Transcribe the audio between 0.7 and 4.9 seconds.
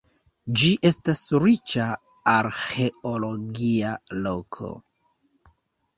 estas riĉa arĥeologia loko.